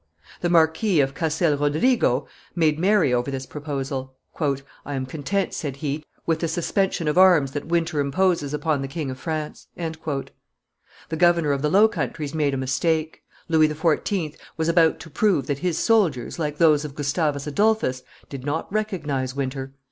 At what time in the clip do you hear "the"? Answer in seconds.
0.39-0.49, 6.39-6.47, 8.81-8.87, 9.75-10.31, 11.61-11.69